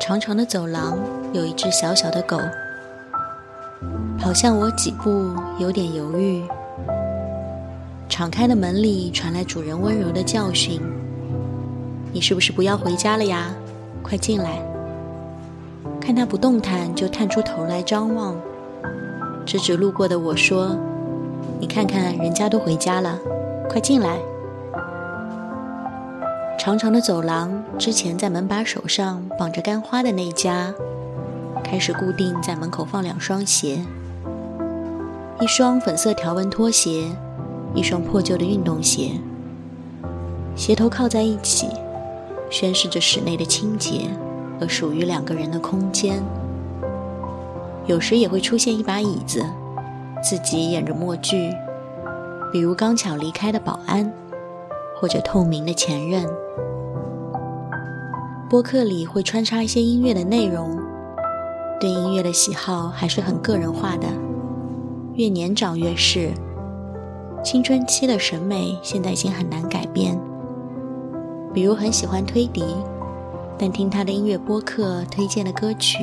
[0.00, 0.98] 长长的走廊
[1.32, 2.38] 有一只小小的狗，
[4.18, 6.44] 跑向我几步，有点犹豫。
[8.08, 10.80] 敞开的门里传来主人温柔的教训
[12.12, 13.54] ：“你是不是不要回家了呀？
[14.02, 14.60] 快进来！”
[16.00, 18.36] 看他不动弹，就探出头来张望，
[19.44, 20.76] 指指路过的我说
[21.58, 23.18] ：“你看看，人家都回家了，
[23.68, 24.18] 快进来！”
[26.66, 30.74] 长长的走廊，之前在门把手上绑着干花的那家，
[31.62, 33.78] 开始固定在门口放两双鞋，
[35.40, 37.04] 一双粉色条纹拖鞋，
[37.72, 39.12] 一双破旧的运动鞋，
[40.56, 41.68] 鞋头靠在一起，
[42.50, 44.10] 宣示着室内的清洁
[44.58, 46.20] 和属于两个人的空间。
[47.86, 49.46] 有时也会出现一把椅子，
[50.20, 51.54] 自己演着默剧，
[52.52, 54.12] 比如刚巧离开的保安。
[54.98, 56.26] 或者透明的前任，
[58.48, 60.80] 播客里会穿插一些音乐的内容。
[61.78, 64.06] 对音乐的喜好还是很个人化的，
[65.14, 66.30] 越年长越是。
[67.44, 70.18] 青春期的审美现在已经很难改变。
[71.52, 72.64] 比如很喜欢推迪，
[73.58, 75.98] 但听他的音乐播客推荐的歌曲，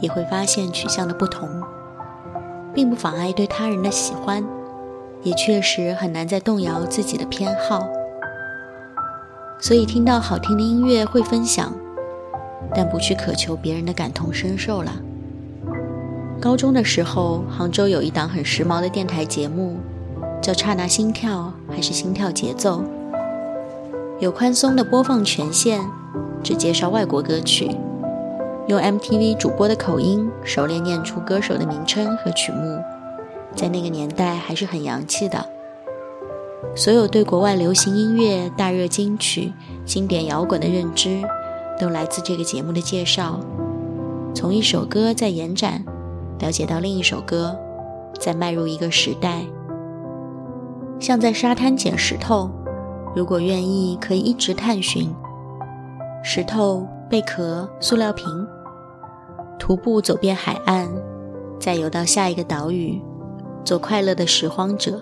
[0.00, 1.48] 也会发现取向的不同，
[2.72, 4.44] 并不妨碍对他人的喜欢。
[5.24, 7.84] 也确实很难再动摇自己的偏好，
[9.60, 11.72] 所以听到好听的音乐会分享，
[12.74, 14.92] 但不去渴求别人的感同身受了。
[16.40, 19.78] 高中的时候，杭州有一档很时髦的电台节目，
[20.40, 22.80] 叫《刹那心跳》还是《心跳节奏》，
[24.20, 25.80] 有宽松的播放权限，
[26.42, 27.76] 只介绍外国歌曲，
[28.68, 32.78] 用 MTV 主播的口音熟练念出歌手的名称和曲目。
[33.56, 35.44] 在那个年代还是很洋气的。
[36.74, 39.52] 所有对国外流行音乐、大热金曲、
[39.84, 41.22] 经典摇滚的认知，
[41.78, 43.40] 都来自这个节目的介绍。
[44.34, 45.84] 从一首歌在延展，
[46.38, 47.56] 了解到另一首歌，
[48.20, 49.42] 再迈入一个时代。
[51.00, 52.50] 像在沙滩捡石头，
[53.14, 55.14] 如果愿意，可以一直探寻
[56.22, 58.26] 石头、贝壳、塑料瓶，
[59.58, 60.88] 徒步走遍海岸，
[61.58, 63.00] 再游到下一个岛屿。
[63.64, 65.00] 做快乐的拾荒者，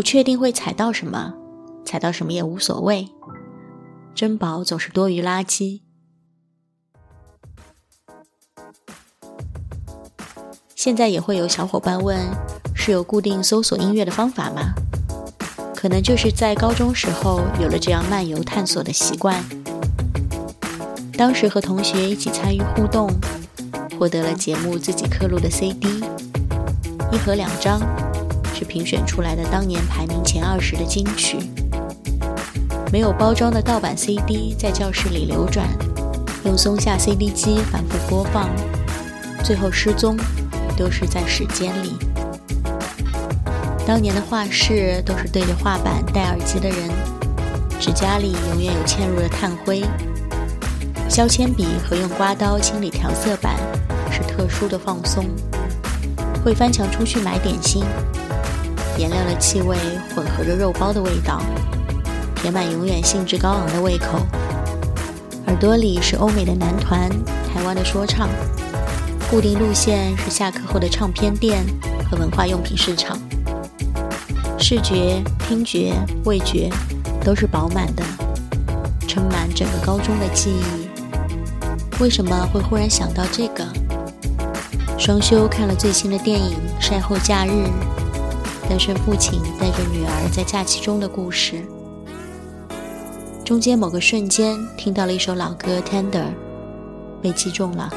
[0.00, 1.34] 不确定会踩到什么，
[1.84, 3.10] 踩到什么也无所谓。
[4.14, 5.82] 珍宝总是多于垃圾。
[10.74, 12.18] 现在也会有小伙伴问：
[12.74, 14.72] 是有固定搜索音乐的方法吗？
[15.76, 19.44] 可能就是在高中时候有了这样漫游探索的习惯。
[21.12, 23.10] 当时和同学一起参与互动，
[23.98, 26.02] 获得了节目自己刻录的 CD。
[27.12, 27.78] 一盒两张，
[28.60, 31.38] 是评选出来的当年排名前二十的金曲。
[32.92, 35.66] 没有包装的盗版 CD 在教室里流转，
[36.44, 38.50] 用松下 CD 机反复播放，
[39.42, 40.14] 最后失踪，
[40.76, 41.96] 丢失在时间里。
[43.86, 46.90] 当年的画室都是对着画板戴耳机的人，
[47.80, 49.82] 指甲里永远有嵌入的炭灰。
[51.08, 53.56] 削铅笔和用刮刀清理调色板
[54.12, 55.24] 是特殊的放松。
[56.44, 57.84] 会翻墙出去买点心，
[59.00, 59.78] 颜料的气味
[60.14, 61.40] 混合着肉包的味道，
[62.36, 64.18] 填满永远兴致高昂的胃口。
[65.46, 67.08] 耳朵里是欧美的男团、
[67.48, 68.28] 台湾的说唱，
[69.30, 71.64] 固定路线是下课后的唱片店
[72.10, 73.18] 和文化用品市场。
[74.58, 75.94] 视觉、听觉、
[76.26, 76.68] 味觉
[77.24, 78.04] 都是饱满的，
[79.08, 80.90] 撑满整个高中的记忆。
[82.02, 83.66] 为什么会忽然想到这个？
[84.98, 87.50] 双休看了最新的电影《晒后假日》，
[88.70, 91.66] 单身父亲带着女儿在假期中的故事。
[93.44, 96.22] 中间某个瞬间听到了一首老歌《Tender》，
[97.20, 97.92] 被击中了。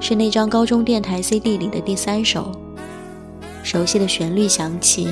[0.00, 2.50] 是那张高中电台 CD 里的第三首。
[3.62, 5.08] 熟悉的旋律响起，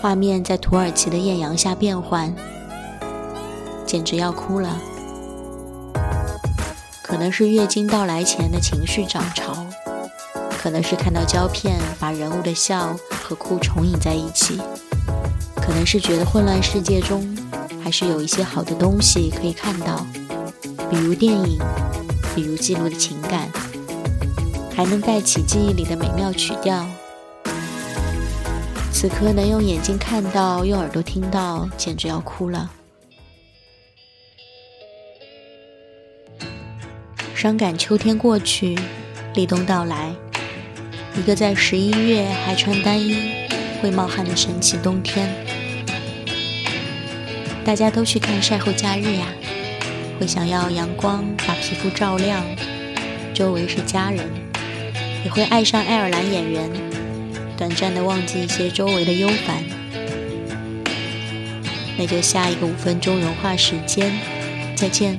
[0.00, 2.34] 画面在土耳其的艳阳下变换，
[3.84, 4.80] 简直要哭了。
[7.02, 9.66] 可能是月经到来前的情绪涨潮，
[10.58, 12.96] 可能是看到胶片把人物的笑
[13.26, 14.56] 和哭重影在一起，
[15.56, 17.36] 可能是觉得混乱世界中
[17.82, 20.06] 还是有一些好的东西可以看到，
[20.88, 21.58] 比如电影，
[22.36, 23.50] 比如记录的情感，
[24.72, 26.86] 还能带起记忆里的美妙曲调。
[28.92, 32.70] 此刻能用眼睛看到，用耳朵听到，简直要哭了。
[37.34, 38.78] 伤感秋天过去，
[39.34, 40.14] 立冬到来，
[41.18, 43.16] 一个在十一月还穿单衣、
[43.80, 45.28] 会冒汗的神奇冬天。
[47.64, 49.26] 大家都去看晒后假日呀，
[50.20, 52.44] 会想要阳光把皮肤照亮，
[53.34, 54.24] 周围是家人，
[55.24, 56.70] 也会爱上爱尔兰演员，
[57.56, 59.64] 短暂的忘记一些周围的忧烦。
[61.98, 64.12] 那就下一个五分钟融化时间，
[64.76, 65.18] 再见。